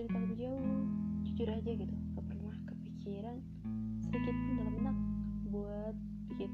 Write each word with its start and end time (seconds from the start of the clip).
bercerita 0.00 0.24
lebih 0.24 0.38
jauh 0.40 0.64
jujur 1.28 1.48
aja 1.52 1.70
gitu. 1.76 1.96
Gak 2.16 2.24
pernah 2.24 2.56
kepikiran 2.72 3.36
sedikit 4.00 4.32
pun 4.32 4.54
dalam 4.56 4.74
benak 4.80 4.96
buat 5.52 5.96
bikin 6.32 6.52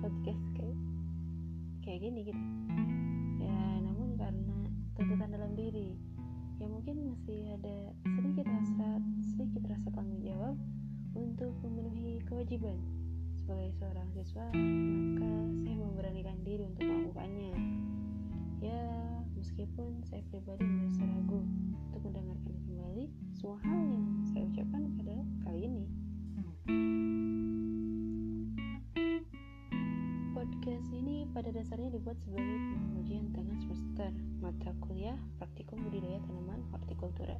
podcast 0.00 0.44
kayak 0.56 0.78
kayak 1.84 2.00
gini 2.08 2.20
gitu. 2.32 2.42
Ya 3.44 3.84
namun 3.84 4.16
karena 4.16 4.56
tuntutan 4.96 5.28
dalam 5.28 5.52
diri 5.52 5.92
ya 6.56 6.64
mungkin 6.64 7.12
masih 7.12 7.52
ada 7.60 7.92
sedikit 8.16 8.48
hasrat 8.48 9.02
sedikit 9.20 9.62
rasa 9.68 9.88
tanggung 9.92 10.24
jawab 10.24 10.56
untuk 11.12 11.52
memenuhi 11.68 12.24
kewajiban. 12.24 12.80
Sebagai 13.44 13.76
seorang 13.76 14.08
siswa 14.16 14.48
maka 14.56 15.32
saya 15.68 15.76
memberanikan 15.84 16.40
diri 16.40 16.64
untuk 16.64 16.80
melakukannya. 16.80 17.52
Ya 18.64 18.88
meskipun 19.44 20.00
saya 20.08 20.24
pribadi 20.32 20.64
merasa 20.64 21.04
ragu 21.04 21.44
untuk 21.92 22.00
mendengarkan 22.08 22.56
kembali 22.64 23.04
semua 23.36 23.60
hal 23.60 23.80
yang 23.92 24.04
saya 24.24 24.42
ucapkan 24.48 24.82
pada 24.96 25.16
kali 25.44 25.60
ini. 25.68 25.84
Podcast 30.32 30.88
ini 30.96 31.28
pada 31.36 31.52
dasarnya 31.52 31.92
dibuat 31.92 32.16
sebagai 32.24 32.56
pengujian 32.72 33.36
tengah 33.36 33.58
semester 33.60 34.08
mata 34.40 34.72
kuliah 34.80 35.20
praktikum 35.36 35.76
budidaya 35.84 36.24
tanaman 36.24 36.64
hortikultura. 36.72 37.36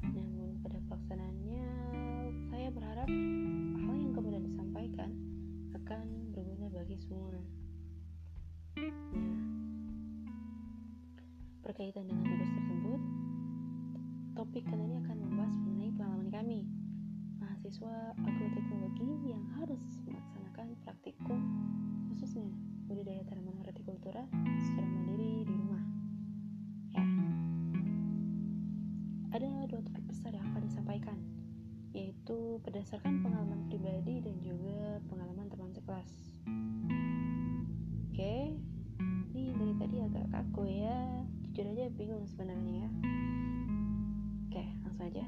Namun 0.00 0.64
pada 0.64 0.80
pelaksanaannya 0.88 1.63
hortikultura 24.14 24.62
secara 24.62 24.86
mandiri 24.86 25.42
di 25.42 25.54
rumah. 25.58 25.84
Ya, 26.94 27.04
ada 29.34 29.48
dua 29.66 29.80
topik 29.82 30.04
besar 30.06 30.30
yang 30.30 30.46
akan 30.54 30.62
disampaikan, 30.62 31.18
yaitu 31.90 32.62
berdasarkan 32.62 33.26
pengalaman 33.26 33.66
pribadi 33.66 34.22
dan 34.22 34.38
juga 34.38 35.02
pengalaman 35.10 35.50
teman 35.50 35.70
sekelas. 35.74 36.10
Oke, 38.14 38.54
ini 39.34 39.50
dari 39.58 39.74
tadi 39.82 39.96
agak 39.98 40.26
kaku 40.30 40.62
ya, 40.70 40.98
jujur 41.50 41.66
aja 41.74 41.90
bingung 41.98 42.26
sebenarnya 42.30 42.86
ya. 42.86 42.90
Oke, 44.46 44.64
langsung 44.86 45.10
aja. 45.10 45.26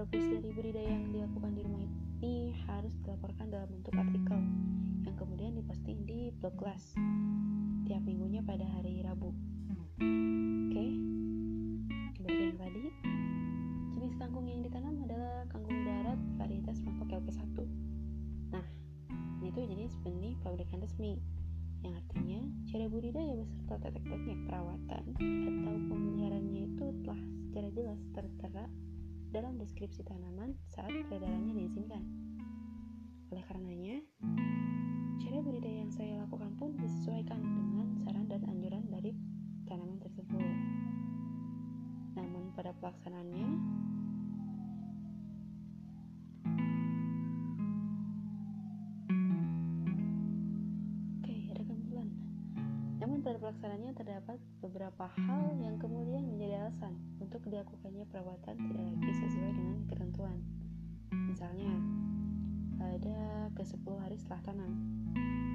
Progres 0.00 0.32
dari 0.32 0.48
budidaya 0.56 0.96
yang 0.96 1.12
dilakukan 1.12 1.52
di 1.52 1.60
rumah 1.60 1.84
ini 1.84 2.56
harus 2.64 2.88
dilaporkan 3.04 3.52
dalam 3.52 3.68
bentuk 3.68 3.92
artikel 3.92 4.40
yang 5.04 5.16
kemudian 5.20 5.52
diposting 5.60 6.08
di 6.08 6.32
blog 6.40 6.56
kelas 6.56 6.96
tiap 7.84 8.00
minggunya 8.08 8.40
pada 8.40 8.64
hari 8.64 9.04
Rabu. 9.04 9.28
Oke, 10.00 10.86
ke 12.16 12.32
yang 12.32 12.56
tadi. 12.56 12.84
Jenis 13.92 14.16
kangkung 14.16 14.48
yang 14.48 14.64
ditanam 14.64 15.04
adalah 15.04 15.44
kangkung 15.52 15.84
darat 15.84 16.16
varietas 16.40 16.80
mangkok 16.80 17.20
LP1. 17.20 17.60
Nah, 18.56 18.64
ini 19.44 19.52
tuh 19.52 19.68
jenis 19.68 19.92
benih 20.00 20.32
pabrikan 20.40 20.80
resmi, 20.80 21.20
yang 21.84 21.92
artinya 21.92 22.40
cara 22.72 22.88
budidaya 22.88 23.36
beserta 23.36 23.92
teknik 23.92 24.48
perawatan 24.48 25.04
atau 25.12 25.74
pemeliharaannya 25.92 26.72
itu 26.72 26.86
telah 27.04 27.20
secara 27.20 27.68
jelas 27.76 28.00
tertera 28.16 28.64
dalam 29.30 29.54
deskripsi 29.62 30.02
tanaman 30.02 30.58
saat 30.66 30.90
peredarannya 31.06 31.54
diizinkan. 31.54 32.02
Oleh 33.30 33.46
karenanya, 33.46 34.02
cara 35.22 35.38
budidaya 35.38 35.86
yang 35.86 35.92
saya 35.94 36.18
lakukan 36.26 36.50
pun 36.58 36.74
disesuaikan 36.74 37.38
dengan 37.38 37.94
saran 38.02 38.26
dan 38.26 38.42
anjuran 38.50 38.82
dari 38.90 39.14
tanaman 39.70 40.02
tersebut. 40.02 40.42
Namun 42.18 42.50
pada 42.58 42.74
pelaksanaannya, 42.82 43.48
terdapat 54.00 54.40
beberapa 54.64 55.12
hal 55.12 55.60
yang 55.60 55.76
kemudian 55.76 56.24
menjadi 56.24 56.64
alasan 56.64 56.96
untuk 57.20 57.44
dilakukannya 57.44 58.08
perawatan 58.08 58.56
tidak 58.56 58.84
lagi 58.88 59.12
sesuai 59.12 59.52
dengan 59.52 59.78
ketentuan. 59.92 60.40
Misalnya, 61.12 61.68
pada 62.80 63.52
ke 63.52 63.60
10 63.60 64.00
hari 64.00 64.16
setelah 64.16 64.40
tanam. 64.40 64.72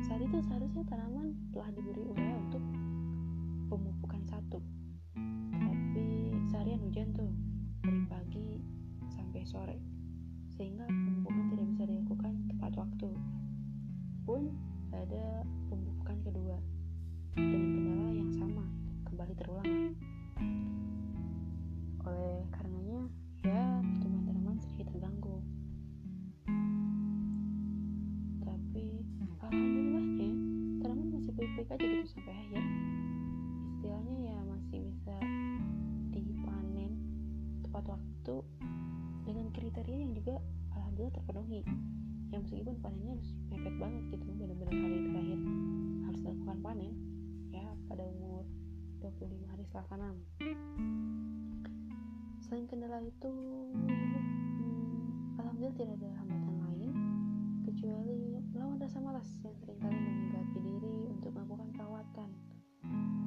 Saat 0.05 0.21
itu 0.21 0.37
seharusnya 0.45 0.85
tanaman 0.85 1.33
telah 1.49 1.73
diberi 1.73 2.05
urea 2.05 2.37
untuk 2.37 2.61
pemupukan 3.65 4.21
satu. 4.29 4.61
Tapi 5.49 6.05
seharian 6.53 6.85
hujan 6.85 7.17
tuh, 7.17 7.33
dari 7.81 8.05
pagi 8.05 8.61
sampai 9.09 9.41
sore. 9.41 9.81
Sehingga 10.53 10.85
pemupukan 10.85 11.49
tidak 11.49 11.65
bisa 11.73 11.83
dilakukan 11.89 12.33
tepat 12.53 12.71
waktu. 12.77 13.09
Pun 14.21 14.53
pada 14.93 15.41
pemupukan 15.65 16.17
kedua 16.21 16.61
dengan 17.33 17.61
kendala 17.67 18.04
yang 18.25 18.41
sama 18.41 18.65
kembali 19.05 19.33
terulang. 19.37 19.93
Oleh 22.09 22.41
karenanya 22.49 23.05
ya 23.45 23.85
pertumbuhan 23.85 24.25
tanaman 24.25 24.57
sedikit 24.65 24.89
terganggu. 24.89 25.37
Tapi 28.41 28.85
alhamdulillahnya 29.29 30.31
tanaman 30.81 31.07
masih 31.13 31.31
baik-baik 31.37 31.69
aja 31.69 31.85
gitu 31.85 32.07
sampai 32.17 32.33
akhir. 32.33 32.63
Istilahnya 33.77 34.15
ya 34.17 34.37
masih 34.49 34.79
bisa 34.89 35.17
dipanen 36.09 36.91
tepat 37.61 37.85
waktu 37.93 38.35
dengan 39.21 39.53
kriteria 39.53 39.97
yang 40.01 40.17
juga 40.17 40.41
alhamdulillah 40.73 41.13
terpenuhi. 41.13 41.61
Yang 42.33 42.41
meskipun 42.49 42.75
panennya 42.81 43.21
harus 43.21 43.29
mepet 43.53 43.75
banget 43.77 44.03
gitu 44.17 44.33
benar-benar 44.33 44.73
hari 44.73 44.97
terakhir 45.13 45.39
tanam. 49.95 50.19
Selain 52.43 52.67
kendala 52.67 52.99
itu 52.99 53.31
hmm, 53.31 55.39
alhamdulillah 55.39 55.75
tidak 55.79 55.95
ada 56.03 56.09
hambatan 56.19 56.55
lain 56.67 56.91
kecuali 57.63 58.43
melawan 58.51 58.75
rasa 58.75 58.99
malas 58.99 59.23
yang 59.39 59.55
sering 59.63 59.79
kali 59.79 59.95
menghinggapi 59.95 60.59
diri 60.59 61.15
untuk 61.15 61.31
melakukan 61.31 61.71
perawatan 61.71 62.27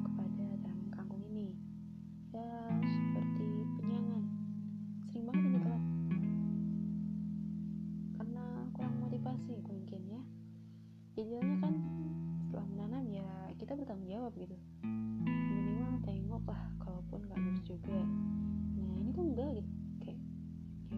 kepada 0.04 0.44
tanaman 0.60 0.92
kangkung 0.92 1.24
ini. 1.32 1.56
Ya 2.36 2.52
seperti 2.84 3.48
penyangan 3.80 4.28
sering 5.08 5.24
banget 5.24 5.48
ini 5.48 5.58
telat 5.64 5.84
karena 8.20 8.44
kurang 8.76 8.94
motivasi 9.08 9.56
mungkin 9.64 10.00
ya. 10.04 10.20
Idealnya 11.16 11.56
kan 11.64 11.74
setelah 12.44 12.66
menanam 12.76 13.08
ya 13.08 13.56
kita 13.56 13.72
bertanggung 13.72 14.12
jawab 14.12 14.36
gitu 14.36 14.60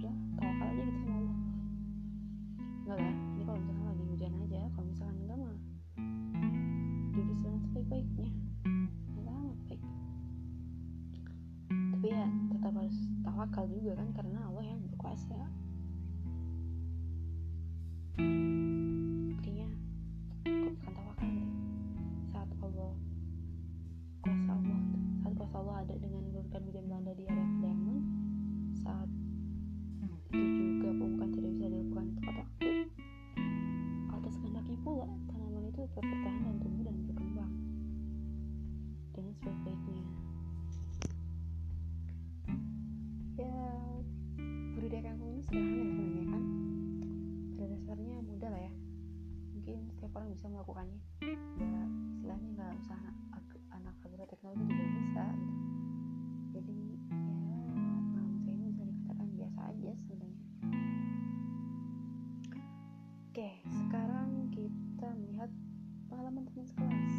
yaudah 0.00 0.16
tawakal 0.40 0.64
aja 0.72 0.80
gitu 0.80 0.98
sama 1.04 1.16
Allah 1.20 1.36
enggak 2.80 2.96
lah 2.96 3.12
ini 3.36 3.42
kalau 3.44 3.58
misalkan 3.60 3.84
lagi 3.84 4.04
hujan 4.08 4.32
aja 4.40 4.60
kalau 4.72 4.86
misalkan 4.88 5.16
enggak 5.20 5.36
mah 5.36 5.56
diurus 7.12 7.38
dengan 7.44 7.60
sebaik-baiknya 7.68 8.28
enggak 9.12 9.34
amat 9.36 9.58
baik. 9.68 9.82
Tapi 11.90 12.06
ya 12.08 12.24
tetap 12.48 12.72
harus 12.80 12.98
tawakal 13.20 13.64
juga 13.68 13.92
kan 14.00 14.08
karena 14.16 14.38
Allah 14.48 14.64
yang 14.64 14.80
berkuasa 14.88 15.40
melakukannya. 50.60 51.00
Nggak 51.56 51.88
istilahnya 52.20 52.48
nggak 52.52 52.70
usah 52.84 53.00
anak 53.32 53.56
anak 53.72 53.96
agroteknologi 54.04 54.68
juga 54.68 54.84
bisa 54.92 55.24
gitu. 55.32 55.56
Jadi 56.52 56.76
ya 57.00 57.16
pengalaman 57.72 58.36
saya 58.44 58.52
ini 58.52 58.64
bisa 58.68 58.82
dikatakan 58.84 59.28
biasa 59.32 59.60
aja 59.72 59.90
sebenarnya. 60.04 60.44
Oke 63.32 63.50
sekarang 63.72 64.28
kita 64.52 65.08
melihat 65.16 65.50
pengalaman 66.12 66.44
teman 66.44 66.64
sekelas. 66.68 67.14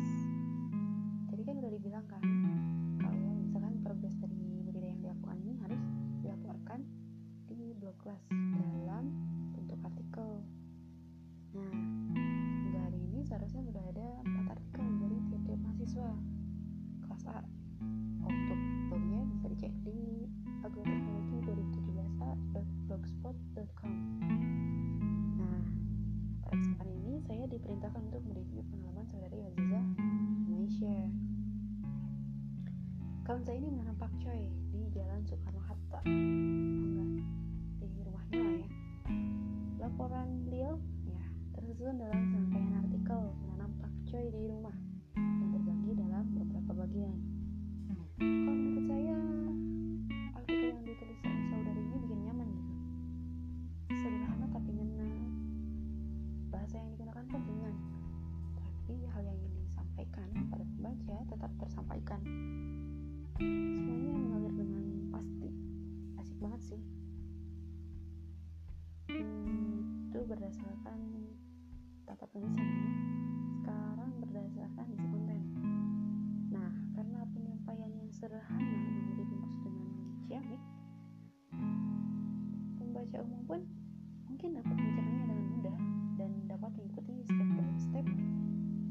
Tadi 1.33 1.41
kan 1.41 1.55
udah 1.57 1.71
dibilang 1.73 2.05
kan 2.05 2.21
saya 27.81 27.89
diperintahkan 27.89 28.13
untuk 28.13 28.23
mereview 28.29 28.61
pengalaman 28.69 29.05
saudari 29.09 29.41
Aziza 29.41 29.81
Indonesia 30.45 30.97
kawan 33.25 33.41
saya 33.41 33.57
ini 33.57 33.67
menanam 33.73 33.97
pakcoy 33.97 34.41
di 34.69 34.81
Jalan 34.93 35.25
Soekarno 35.25 35.61
Hatta. 35.65 35.99
Enggak 36.05 37.89
di 37.89 38.01
rumahnya 38.05 38.37
lah 38.37 38.53
ya. 38.61 38.69
Laporan 39.81 40.29
beliau 40.45 40.77
ya 41.09 41.25
tersusun 41.57 41.97
dalam 41.97 42.21
banget 66.41 66.61
sih. 66.73 66.81
Itu 69.13 70.19
berdasarkan 70.25 70.99
tata 72.09 72.25
tulisannya 72.33 72.89
sekarang 73.61 74.11
berdasarkan 74.25 74.85
isi 74.89 75.05
konten. 75.05 75.39
Nah 76.49 76.73
karena 76.97 77.21
penyampaian 77.29 77.91
yang 77.93 78.09
sederhana 78.09 78.57
namun 78.57 79.13
dibungkus 79.21 79.55
dengan 79.61 79.89
ciamik 80.25 80.61
pembaca 82.81 83.17
umum 83.21 83.41
pun 83.45 83.61
mungkin 84.25 84.49
dapat 84.57 84.75
mencernanya 84.75 85.25
dengan 85.29 85.45
mudah 85.53 85.77
dan 86.17 86.31
dapat 86.49 86.71
mengikuti 86.73 87.21
step 87.23 87.49
by 87.53 87.71
step 87.77 88.05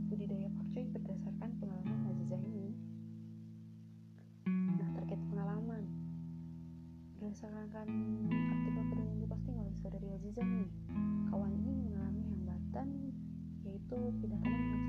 budidaya 0.06 0.49
pakcoy 0.55 0.87
berdasarkan 0.94 1.50
pengalaman 1.58 1.99
Aziza 2.11 2.38
ini 2.47 2.70
berdasarkan 7.31 7.87
artikel 8.27 8.82
kedua 8.91 9.06
yang 9.06 9.23
diposting 9.23 9.55
oleh 9.55 9.71
saudari 9.79 10.11
Aziza 10.19 10.43
nih. 10.43 10.67
Kawan 11.31 11.53
ini 11.62 11.73
mengalami 11.79 12.23
hambatan 12.27 12.88
yaitu 13.62 13.99
pindah 14.19 14.41
tanam 14.43 14.59
yang 14.67 14.82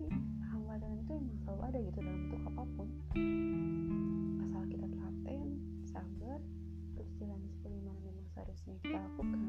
berarti 0.00 0.16
hambatan 0.48 0.92
itu 0.96 1.12
emang 1.12 1.36
selalu 1.44 1.62
ada 1.68 1.78
gitu 1.84 1.98
dalam 2.00 2.20
bentuk 2.24 2.42
apa 2.48 2.62
pun. 2.72 2.88
Asal 4.40 4.62
kita 4.72 4.86
telaten 4.88 5.46
sabar 5.84 6.40
terus 6.96 7.10
jalani 7.20 7.48
sebagaimana 7.60 7.98
memang 8.00 8.26
seharusnya 8.32 8.74
kita 8.80 8.96
lakukan. 8.96 9.40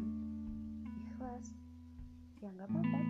Ikhlas. 1.07 1.47
Ya 2.41 2.49
nggak 2.51 2.67
apa-apa 2.67 3.00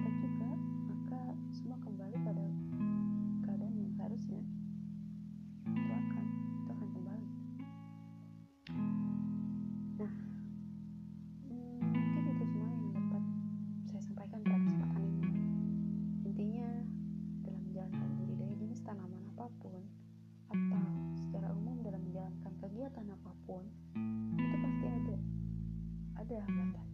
ada 26.32 26.48
hambatan. 26.48 26.88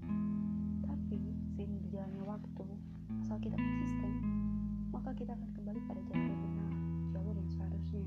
Tapi 0.82 1.22
seiring 1.54 1.78
berjalannya 1.86 2.26
waktu 2.26 2.66
asal 3.22 3.38
kita 3.38 3.54
konsisten 3.54 4.12
maka 4.90 5.14
kita 5.14 5.30
akan 5.38 5.50
kembali 5.54 5.78
pada 5.86 6.02
jalur 6.10 6.26
yang 6.26 6.42
benar 6.42 6.74
jalur 7.14 7.36
yang 7.38 7.50
seharusnya. 7.54 8.06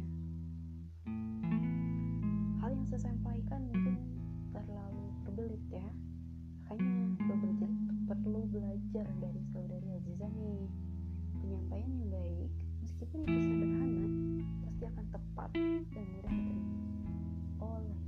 Hal 2.59 2.71
yang 2.75 2.87
saya 2.91 3.15
sampaikan 3.15 3.63
mungkin 3.71 3.95
terlalu 4.51 5.07
berbelit 5.23 5.63
ya. 5.71 5.87
Makanya 6.67 7.15
belajar, 7.23 7.71
perlu 8.11 8.41
belajar 8.51 9.07
dari 9.23 9.43
saudari 9.55 9.89
Aziza 10.03 10.27
nih. 10.35 10.67
Penyampaian 11.39 11.91
yang 11.95 12.11
baik 12.11 12.53
meskipun 12.83 13.19
itu 13.23 13.39
sederhana 13.39 14.07
pasti 14.67 14.83
akan 14.83 15.07
tepat 15.15 15.51
dan 15.95 16.05
mudah 16.11 16.33
diterima 16.35 16.75
oleh 17.63 17.99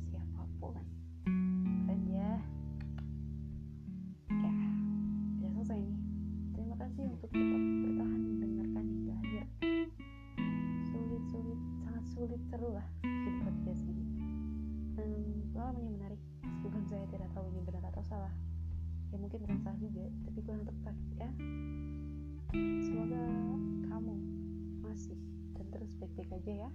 aja 26.42 26.66
ya. 26.66 26.70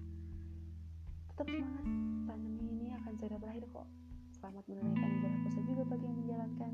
Tetap 1.27 1.47
semangat. 1.51 1.83
Pandemi 2.24 2.63
ini 2.71 2.88
akan 2.95 3.12
segera 3.19 3.36
berakhir 3.36 3.67
kok. 3.67 3.88
Selamat 4.39 4.63
menunaikan 4.63 5.12
ibadah 5.19 5.39
puasa 5.43 5.59
juga 5.67 5.83
bagi 5.91 6.05
yang 6.07 6.17
menjalankan. 6.24 6.71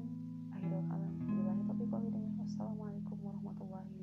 Akhirul 0.54 0.84
kalam. 0.86 1.14
Wassalamualaikum 2.38 3.18
warahmatullahi 3.26 4.03